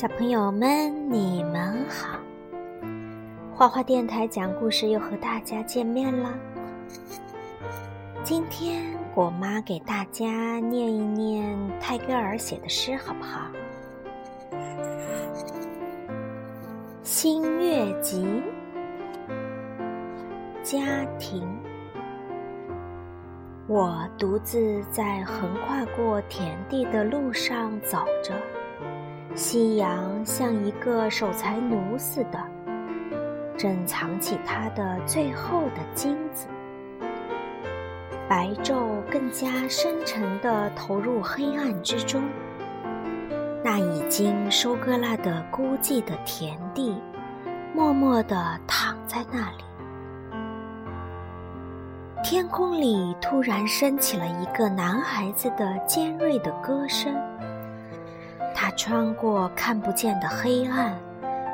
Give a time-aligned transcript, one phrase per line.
[0.00, 2.18] 小朋友们，你们好！
[3.52, 6.32] 花花电台讲故事又和大家见面了。
[8.24, 8.82] 今天
[9.14, 13.42] 果妈给大家念一念泰戈尔写的诗，好不好？
[17.02, 18.26] 《新月集》，
[20.62, 21.46] 家庭。
[23.66, 28.32] 我独自在横跨过田地的路上走着。
[29.34, 32.38] 夕阳像一个守财奴似的，
[33.56, 36.46] 正藏起它的最后的金子。
[38.28, 42.22] 白昼更加深沉地投入黑暗之中。
[43.62, 47.00] 那已经收割了的孤寂的田地，
[47.74, 49.64] 默默地躺在那里。
[52.22, 57.14] 天空里突然升起了一个男孩子的尖锐的歌声。
[58.54, 60.94] 他穿过看不见的黑暗，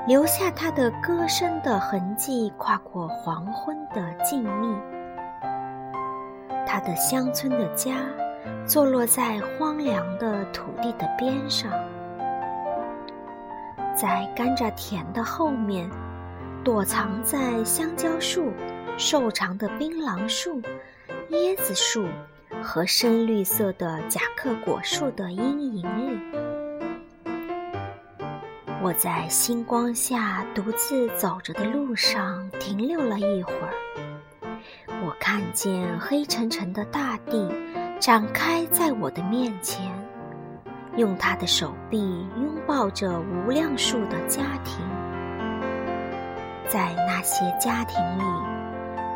[0.07, 4.77] 留下他的歌声的痕迹，跨过黄昏的静谧。
[6.67, 7.93] 他的乡村的家，
[8.67, 11.71] 坐落在荒凉的土地的边上，
[13.95, 15.89] 在甘蔗田的后面，
[16.65, 18.53] 躲藏在香蕉树、
[18.99, 20.61] 瘦长的槟榔树、
[21.31, 22.05] 椰子树
[22.63, 26.46] 和深绿色的甲壳果树的阴影里。
[28.87, 33.75] 我在星光下独自走着的路上停留了一会儿，
[35.05, 37.51] 我看见黑沉沉的大地
[37.99, 39.93] 展开在我的面前，
[40.97, 41.99] 用他的手臂
[42.41, 44.79] 拥抱着无量数的家庭，
[46.69, 48.23] 在那些家庭里，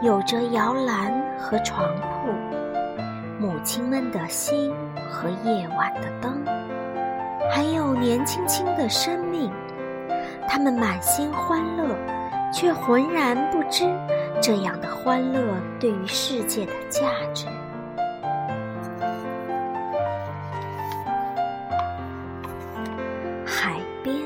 [0.02, 2.32] 有着摇篮和床铺，
[3.38, 4.74] 母亲们的心
[5.08, 6.42] 和夜晚的灯。
[7.52, 9.50] 还有年轻轻的生命，
[10.48, 11.94] 他们满心欢乐，
[12.52, 13.84] 却浑然不知
[14.40, 15.40] 这样的欢乐
[15.78, 17.02] 对于世界的价
[17.34, 17.46] 值。
[23.44, 24.16] 海边，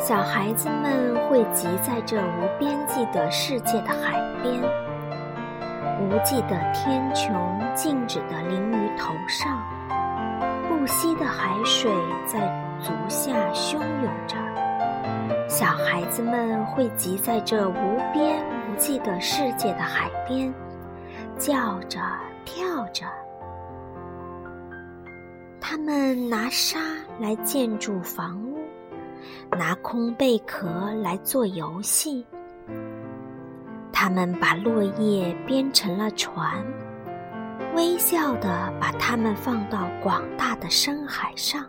[0.00, 4.89] 小孩子们汇集在这无边际的世界的海边。
[6.00, 9.62] 无际的天穹静止地临于头上，
[10.66, 11.92] 不息的海水
[12.26, 12.40] 在
[12.80, 14.36] 足下汹涌着。
[15.46, 20.52] 小孩子们汇集在这无边无际的世界的海边，
[21.36, 22.00] 叫着
[22.46, 23.04] 跳着。
[25.60, 26.78] 他们拿沙
[27.20, 28.58] 来建筑房屋，
[29.50, 30.66] 拿空贝壳
[31.02, 32.26] 来做游戏。
[34.02, 36.64] 他们把落叶编成了船，
[37.76, 41.66] 微笑地把它们放到广大的深海上。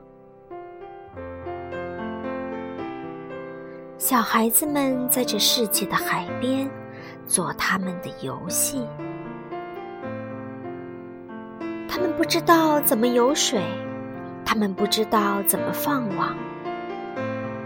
[3.98, 6.70] 小孩子们在这世界的海边
[7.28, 8.88] 做他们的游戏。
[11.86, 13.62] 他们不知道怎么游水，
[14.46, 16.34] 他们不知道怎么放网。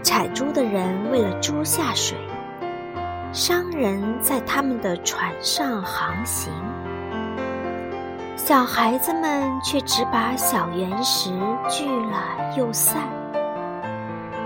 [0.02, 2.18] 采珠的人为了猪下水。
[3.32, 6.50] 商人在他们的船上航行，
[8.36, 11.30] 小孩子们却只把小圆石
[11.68, 13.02] 聚了又散。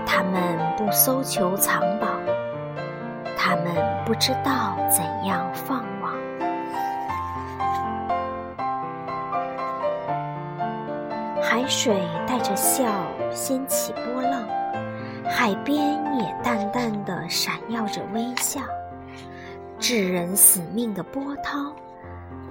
[0.05, 2.07] 他们不搜求藏宝，
[3.37, 3.73] 他们
[4.05, 6.13] 不知道怎样放网。
[11.41, 12.83] 海水带着笑
[13.31, 14.40] 掀起波浪，
[15.41, 18.61] 海边也淡淡的闪耀着微笑。
[19.79, 21.75] 致人死命的波涛，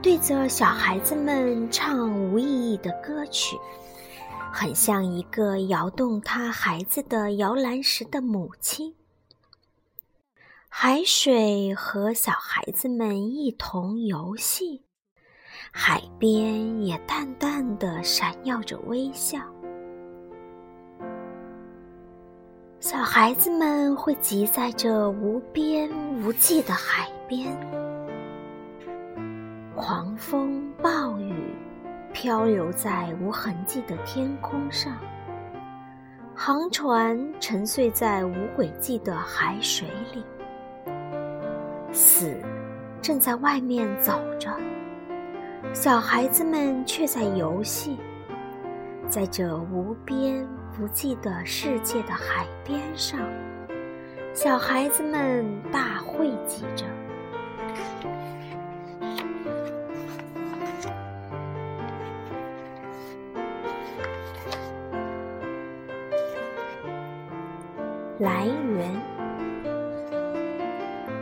[0.03, 3.57] 对着小孩子们唱无意义的歌曲，
[4.53, 8.93] 很像一个摇动他孩子的摇篮时的母亲。
[10.69, 14.83] 海水和小孩子们一同游戏，
[15.71, 19.39] 海边也淡淡的闪耀着微笑。
[22.81, 25.91] 小孩子们会集在这无边
[26.25, 27.55] 无际的海边，
[29.77, 31.35] 狂风暴雨
[32.11, 34.97] 漂流在无痕迹的天空上，
[36.35, 40.25] 航船沉睡在无轨迹的海水里，
[41.93, 42.35] 死
[43.03, 44.51] 正在外面走着，
[45.75, 47.99] 小孩子们却在游戏，
[49.11, 50.49] 在这无边。
[50.81, 53.21] 不记得世界的海边上，
[54.33, 56.87] 小孩子们大会记着。
[68.21, 68.91] 来源。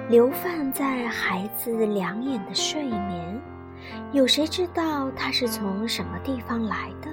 [0.09, 3.43] 流放在孩子两眼的睡眠，
[4.13, 7.11] 有谁知道它是从什么地方来的？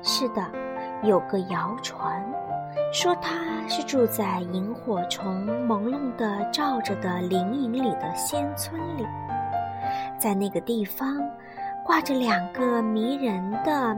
[0.00, 0.71] 是的。
[1.02, 2.24] 有个谣传，
[2.92, 3.32] 说他
[3.68, 9.04] 是住在萤火虫朦胧的照着的林荫里的仙村里，
[10.16, 11.20] 在那个地方，
[11.84, 13.96] 挂着两个迷人的、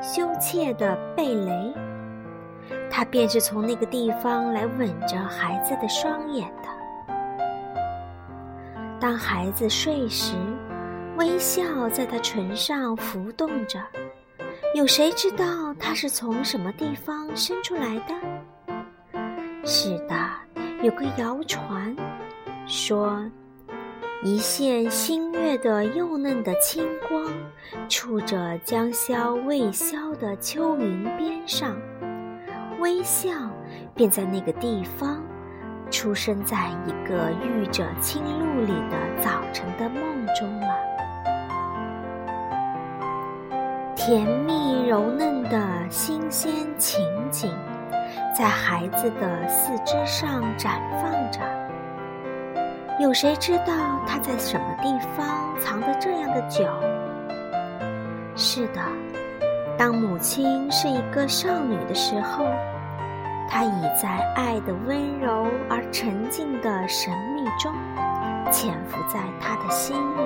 [0.00, 1.74] 羞怯的贝雷。
[2.88, 6.68] 他便是从那个地方来吻着孩子的双眼的。
[9.00, 10.36] 当孩子睡时，
[11.16, 13.80] 微笑在他唇上浮动着。
[14.74, 18.14] 有谁知道他是从什么地方生出来的？
[19.66, 20.16] 是的，
[20.82, 21.94] 有个谣传
[22.66, 23.22] 说，
[24.22, 27.30] 一线新月的幼嫩的清光，
[27.86, 31.76] 触着将消未消的秋云边上。
[32.80, 33.30] 微笑，
[33.94, 35.22] 便在那个地方，
[35.90, 40.91] 出生在一个遇着青露里的早晨的梦中了。
[44.04, 47.00] 甜蜜柔嫩的新鲜情
[47.30, 47.48] 景，
[48.36, 51.38] 在孩子的四肢上绽放着。
[52.98, 53.72] 有谁知道
[54.04, 55.24] 他在什么地方
[55.60, 56.64] 藏着这样的酒？
[58.34, 58.82] 是的，
[59.78, 62.44] 当母亲是一个少女的时候。
[63.48, 67.70] 她已在爱的温柔而沉静的神秘中
[68.50, 70.22] 潜伏在他的心里，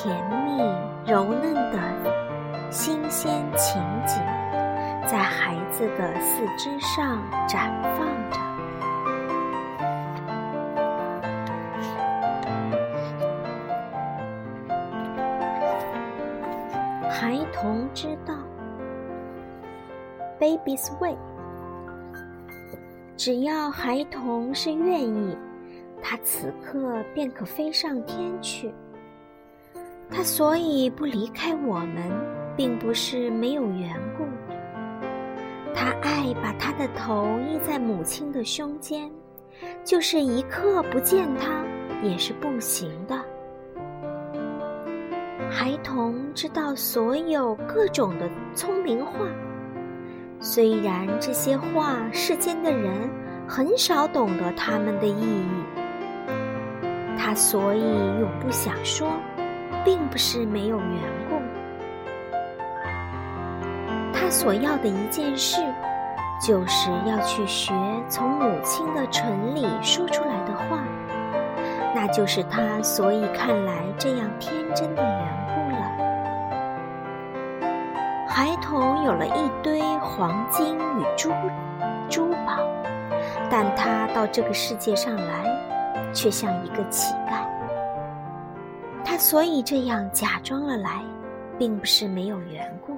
[0.00, 0.14] 甜
[0.44, 0.62] 蜜
[1.04, 4.22] 柔嫩的新鲜情景
[5.08, 8.38] 在孩子的四肢上绽放着。
[17.10, 18.34] 孩童之道。
[20.38, 21.16] Baby's way。
[23.16, 25.36] 只要孩童是愿意，
[26.00, 28.72] 他此刻便可飞上天去。
[30.10, 32.10] 他所以不离开我们，
[32.56, 34.24] 并不是没有缘故。
[35.74, 39.10] 他爱把他的头依在母亲的胸间，
[39.84, 41.62] 就是一刻不见他
[42.02, 43.16] 也是不行的。
[45.50, 49.26] 孩童知道所有各种的聪明话。
[50.40, 53.10] 虽然这些话，世间的人
[53.46, 55.62] 很少懂得他们的意义，
[57.16, 59.08] 他所以永不想说，
[59.84, 60.88] 并不是没有缘
[61.28, 61.36] 故。
[64.12, 65.62] 他所要的一件事，
[66.46, 67.72] 就是要去学
[68.08, 70.82] 从母亲的唇里说出来的话，
[71.94, 75.78] 那就是他所以看来这样天真的缘故了。
[78.28, 81.32] 孩童有了一堆黄金与珠
[82.10, 82.58] 珠宝，
[83.50, 87.47] 但他到这个世界上来，却像一个乞丐。
[89.18, 91.04] 所以这样假装了来，
[91.58, 92.96] 并不是没有缘故。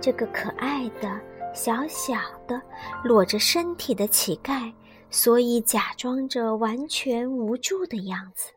[0.00, 1.20] 这个可爱的、
[1.52, 2.14] 小小
[2.46, 2.62] 的、
[3.02, 4.72] 裸着身体的乞丐，
[5.10, 8.52] 所以假装着完全无助的样子，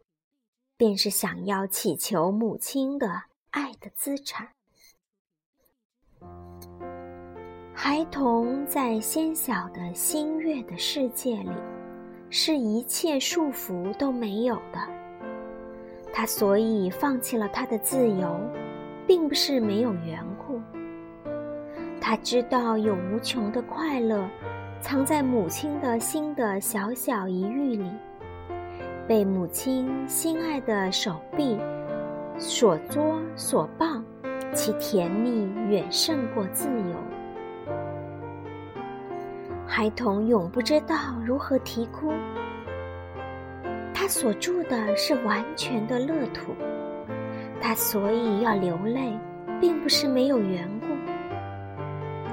[0.78, 3.24] 便是想要祈求母亲的。
[3.52, 4.48] 爱的资产。
[7.74, 11.52] 孩童在纤小的新月的世界里，
[12.30, 15.01] 是一切束缚都没有的。
[16.14, 18.40] 他所以放弃了他的自由，
[19.08, 20.62] 并不是没有缘故。
[22.00, 24.28] 他知道有无穷的快乐，
[24.82, 27.90] 藏在母亲的心的小小一隅里，
[29.08, 31.58] 被母亲心爱的手臂。
[32.38, 33.86] 所作所抱，
[34.52, 36.96] 其甜蜜远胜过自由。
[39.68, 42.12] 孩童永不知道如何啼哭，
[44.12, 46.54] 所住的是完全的乐土，
[47.62, 49.18] 他所以要流泪，
[49.62, 50.88] 并不是没有缘故。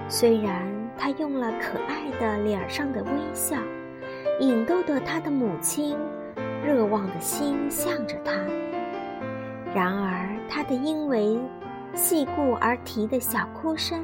[0.09, 0.67] 虽然
[0.99, 3.57] 他用了可爱的脸上的微笑，
[4.41, 5.97] 引逗得他的母亲
[6.65, 8.33] 热望的心向着他。
[9.73, 11.39] 然而，他的因为
[11.95, 14.03] 细故而啼的小哭声，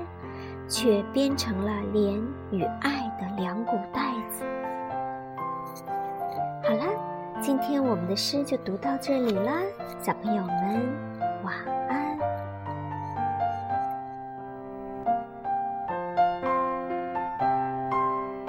[0.69, 4.45] 却编成了怜与爱的两股带子。
[7.44, 9.60] 今天我们的诗就读到这里啦，
[10.00, 10.80] 小朋友们
[11.42, 11.54] 晚
[11.90, 12.03] 安。